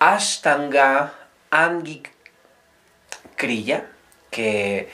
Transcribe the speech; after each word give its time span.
Ashtanga 0.00 1.12
Kriya, 3.36 3.86
que 4.30 4.88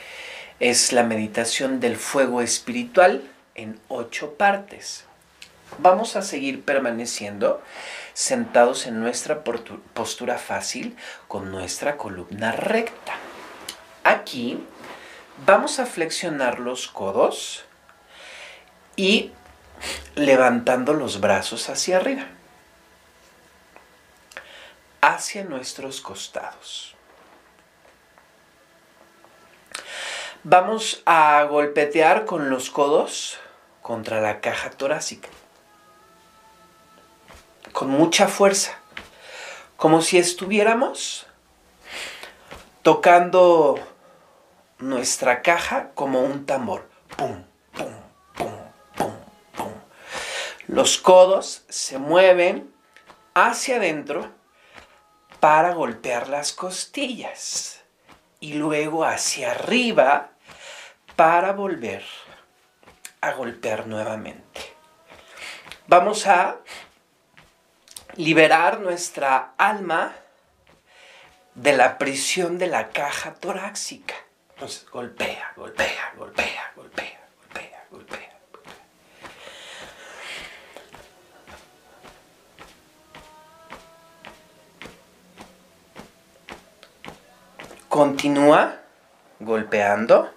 es 0.59 0.91
la 0.91 1.03
meditación 1.03 1.79
del 1.79 1.95
fuego 1.95 2.41
espiritual 2.41 3.23
en 3.55 3.79
ocho 3.87 4.33
partes. 4.33 5.05
Vamos 5.77 6.17
a 6.17 6.21
seguir 6.21 6.65
permaneciendo 6.65 7.61
sentados 8.13 8.85
en 8.85 8.99
nuestra 8.99 9.45
postura 9.93 10.37
fácil 10.37 10.97
con 11.29 11.51
nuestra 11.51 11.95
columna 11.95 12.51
recta. 12.51 13.13
Aquí 14.03 14.61
vamos 15.45 15.79
a 15.79 15.85
flexionar 15.85 16.59
los 16.59 16.89
codos 16.89 17.63
y 18.97 19.31
levantando 20.15 20.93
los 20.93 21.21
brazos 21.21 21.69
hacia 21.69 21.95
arriba, 21.95 22.27
hacia 25.01 25.43
nuestros 25.43 26.01
costados. 26.01 26.95
Vamos 30.43 31.01
a 31.05 31.43
golpetear 31.43 32.25
con 32.25 32.49
los 32.49 32.69
codos 32.69 33.37
contra 33.81 34.21
la 34.21 34.39
caja 34.39 34.69
torácica. 34.69 35.29
Con 37.73 37.89
mucha 37.89 38.27
fuerza. 38.27 38.77
Como 39.75 40.01
si 40.01 40.17
estuviéramos 40.17 41.27
tocando 42.81 43.77
nuestra 44.79 45.41
caja 45.41 45.89
como 45.93 46.21
un 46.21 46.45
tambor. 46.45 46.87
Pum, 47.17 47.43
pum, 47.73 47.93
pum, 48.35 48.53
pum, 48.95 49.13
pum. 49.55 49.73
Los 50.67 50.97
codos 50.97 51.63
se 51.67 51.97
mueven 51.97 52.73
hacia 53.33 53.75
adentro 53.77 54.31
para 55.39 55.73
golpear 55.73 56.29
las 56.29 56.53
costillas 56.53 57.81
y 58.39 58.53
luego 58.53 59.05
hacia 59.05 59.51
arriba 59.51 60.31
para 61.15 61.53
volver 61.53 62.03
a 63.21 63.31
golpear 63.31 63.87
nuevamente. 63.87 64.61
Vamos 65.87 66.27
a 66.27 66.57
liberar 68.15 68.79
nuestra 68.79 69.53
alma 69.57 70.13
de 71.55 71.73
la 71.73 71.97
prisión 71.97 72.57
de 72.57 72.67
la 72.67 72.89
caja 72.89 73.33
torácica. 73.33 74.15
Entonces, 74.53 74.87
golpea, 74.89 75.53
golpea, 75.55 76.13
golpea, 76.17 76.71
golpea, 76.75 77.29
golpea, 77.41 77.85
golpea. 77.91 78.27
Continúa 87.97 88.75
golpeando 89.39 90.29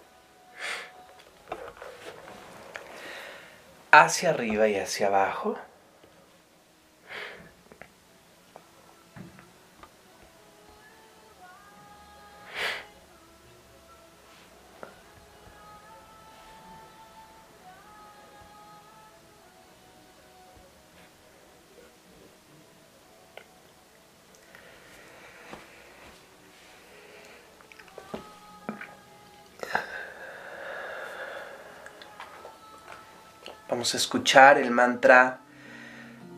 hacia 3.91 4.30
arriba 4.30 4.66
y 4.66 4.77
hacia 4.77 5.08
abajo. 5.08 5.58
Vamos 33.80 33.94
a 33.94 33.96
escuchar 33.96 34.58
el 34.58 34.70
mantra 34.72 35.38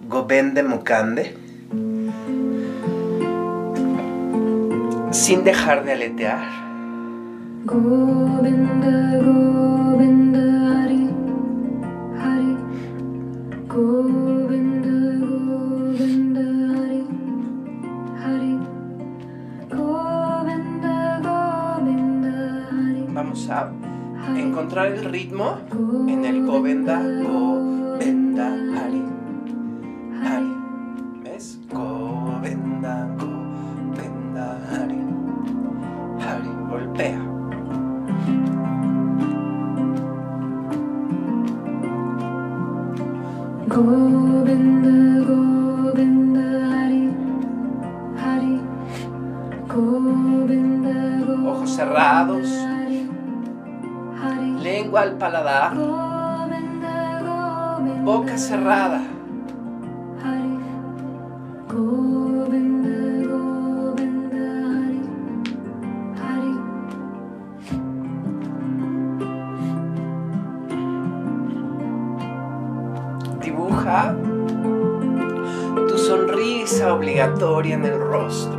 Gobende 0.08 0.62
Mukande 0.62 1.36
sin 5.10 5.42
dejar 5.42 5.82
de 5.82 5.91
aletear. 5.91 6.47
Govinda, 7.64 9.19
Govinda, 9.25 10.84
Hari, 10.84 11.10
Hari, 12.20 12.56
Govinda, 13.66 15.26
Govinda, 15.26 16.47
Hari, 16.78 17.04
Hari, 18.22 18.59
Govinda, 19.69 21.20
Govinda, 21.26 22.69
Hari. 22.70 23.06
Vamos 23.09 23.50
a 23.50 23.91
encontrar 24.37 24.87
el 24.87 25.05
ritmo 25.05 25.59
en 26.09 26.25
el 26.25 26.47
Govenda, 26.47 27.00
boca 58.05 58.37
cerrada. 58.37 59.00
Dibuja 73.41 74.16
tu 75.89 75.99
sonrisa 75.99 76.94
obligatoria 76.94 77.75
en 77.75 77.84
el 77.84 78.00
rostro. 78.00 78.52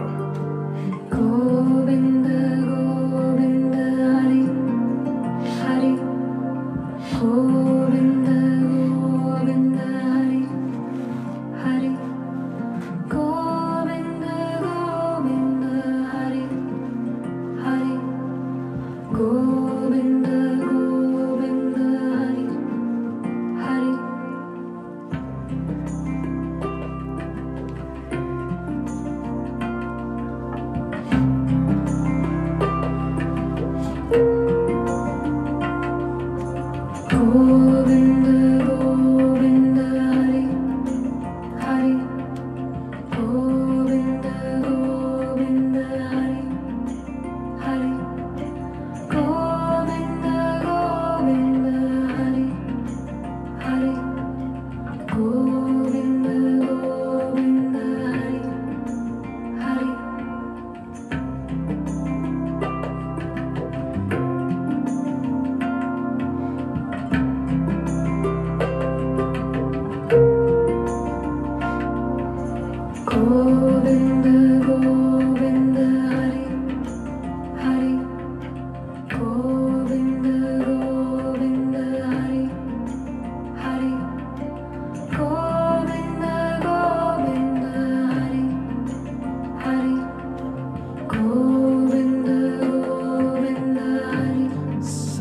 Go. 19.13 19.52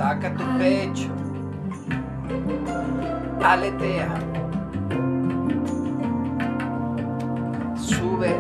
saca 0.03 0.35
tu 0.35 0.45
pecho, 0.59 1.11
aletea, 3.41 4.09
sube. 7.77 8.35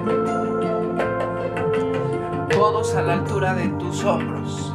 Todos 2.50 2.96
a 2.96 3.02
la 3.02 3.12
altura 3.12 3.54
de 3.54 3.68
tus 3.78 4.04
hombros. 4.04 4.74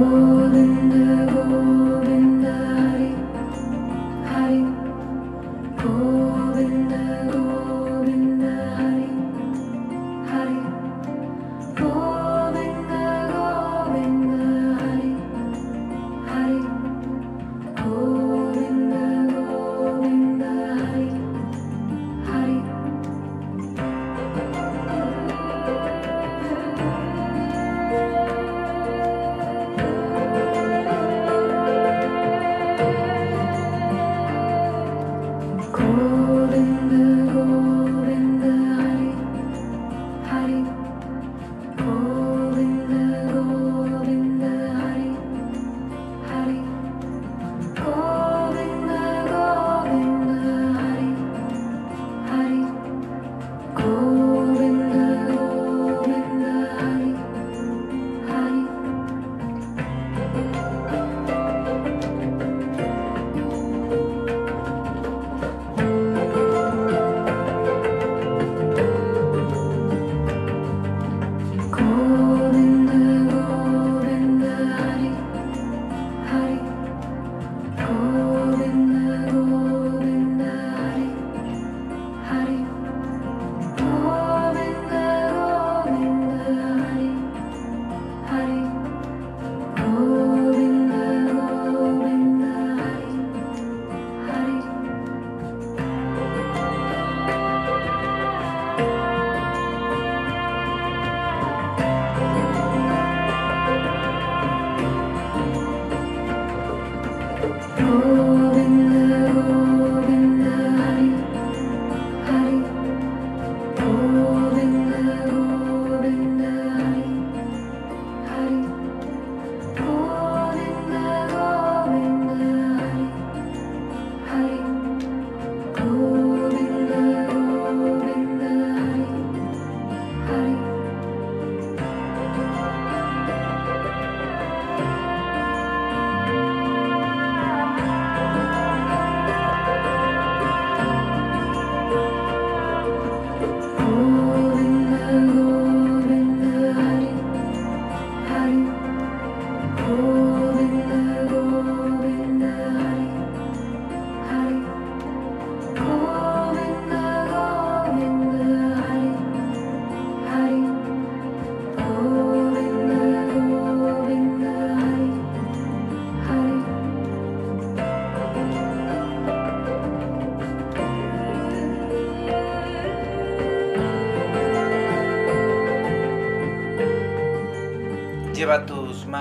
Lleva 0.00 1.26
tus 1.26 1.29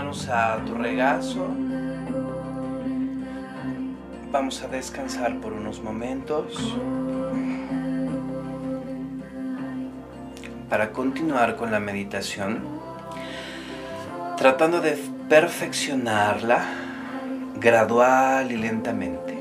a 0.09 0.57
tu 0.65 0.73
regazo. 0.73 1.45
Vamos 4.31 4.63
a 4.63 4.67
descansar 4.67 5.39
por 5.39 5.53
unos 5.53 5.83
momentos. 5.83 6.75
Para 10.67 10.91
continuar 10.93 11.57
con 11.57 11.71
la 11.71 11.79
meditación, 11.79 12.63
tratando 14.35 14.81
de 14.81 14.97
perfeccionarla 15.29 16.65
gradual 17.57 18.51
y 18.51 18.57
lentamente, 18.57 19.37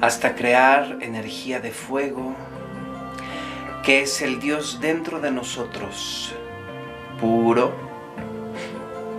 hasta 0.00 0.34
crear 0.34 0.98
energía 1.02 1.60
de 1.60 1.70
fuego, 1.70 2.34
que 3.84 4.02
es 4.02 4.22
el 4.22 4.40
Dios 4.40 4.80
dentro 4.80 5.20
de 5.20 5.30
nosotros, 5.30 6.34
puro, 7.20 7.72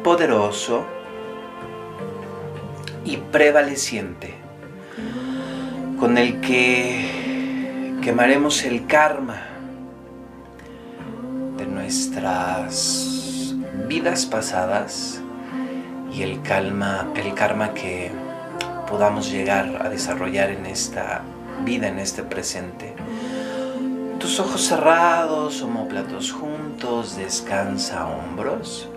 poderoso, 0.03 0.85
y 3.03 3.17
prevaleciente, 3.17 4.35
con 5.99 6.17
el 6.17 6.39
que 6.41 7.95
quemaremos 8.01 8.63
el 8.63 8.85
karma 8.85 9.41
de 11.57 11.65
nuestras 11.65 13.55
vidas 13.87 14.25
pasadas 14.25 15.21
y 16.13 16.23
el, 16.23 16.39
el 17.15 17.33
karma 17.33 17.73
que 17.73 18.11
podamos 18.87 19.31
llegar 19.31 19.81
a 19.85 19.89
desarrollar 19.89 20.51
en 20.51 20.65
esta 20.65 21.21
vida, 21.63 21.87
en 21.87 21.99
este 21.99 22.23
presente. 22.23 22.93
Tus 24.21 24.39
ojos 24.39 24.61
cerrados, 24.61 25.61
homóplatos 25.61 26.31
juntos, 26.31 27.17
descansa 27.17 28.07
hombros. 28.07 28.87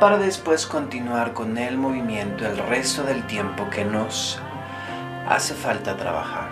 para 0.00 0.16
después 0.16 0.64
continuar 0.64 1.34
con 1.34 1.58
el 1.58 1.76
movimiento 1.76 2.46
el 2.46 2.56
resto 2.56 3.02
del 3.02 3.26
tiempo 3.26 3.68
que 3.68 3.84
nos 3.84 4.40
hace 5.28 5.52
falta 5.52 5.94
trabajar. 5.94 6.49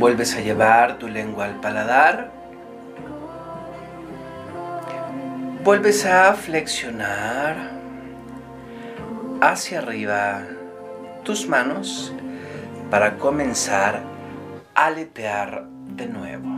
Vuelves 0.00 0.34
a 0.34 0.40
llevar 0.40 0.96
tu 0.96 1.08
lengua 1.08 1.44
al 1.44 1.60
paladar. 1.60 2.32
Vuelves 5.62 6.06
a 6.06 6.32
flexionar 6.32 7.72
hacia 9.42 9.80
arriba 9.80 10.40
tus 11.22 11.46
manos 11.46 12.14
para 12.90 13.18
comenzar 13.18 14.00
a 14.74 14.86
aletear 14.86 15.66
de 15.94 16.06
nuevo. 16.06 16.48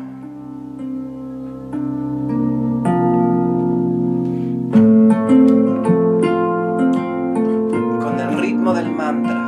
Con 8.04 8.20
el 8.20 8.40
ritmo 8.40 8.72
del 8.72 8.88
mantra. 8.92 9.42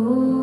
Oh. 0.00 0.37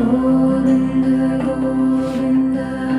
Govinda, 0.00 1.36
Govinda. 1.44 2.89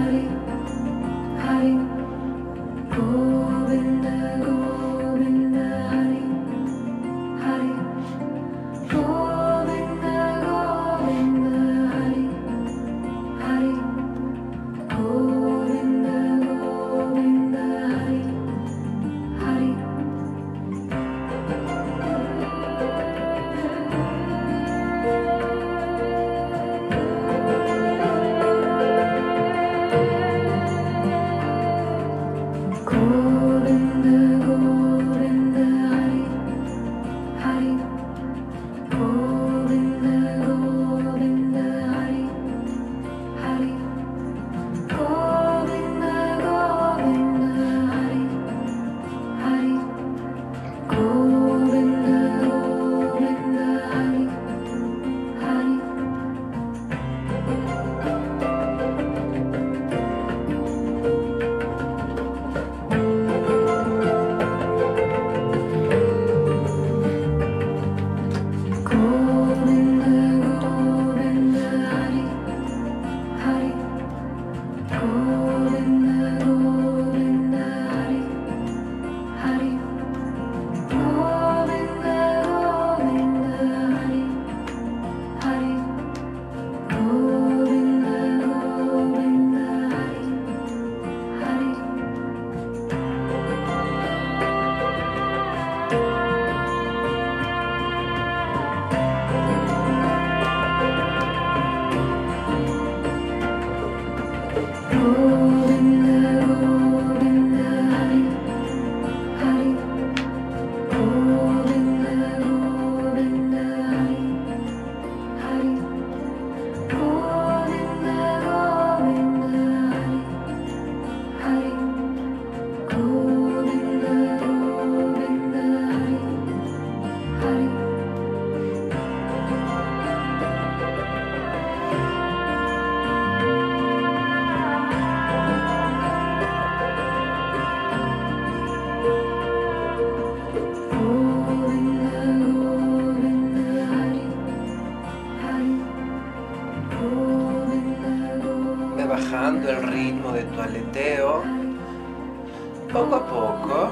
Poco 152.91 153.15
a 153.15 153.27
poco 153.27 153.91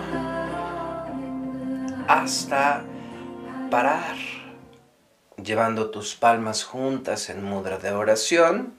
hasta 2.08 2.84
parar, 3.70 4.16
llevando 5.42 5.90
tus 5.92 6.16
palmas 6.16 6.64
juntas 6.64 7.30
en 7.30 7.44
mudra 7.44 7.78
de 7.78 7.92
oración, 7.92 8.74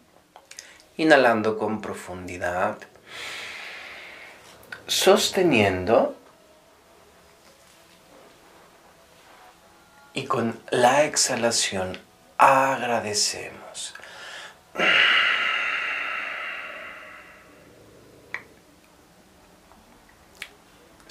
inhalando 0.96 1.56
con 1.56 1.80
profundidad, 1.80 2.76
sosteniendo 4.86 6.16
y 10.12 10.24
con 10.24 10.60
la 10.70 11.04
exhalación 11.04 11.98
agradecemos. 12.36 13.94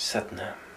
Satnam. 0.10 0.69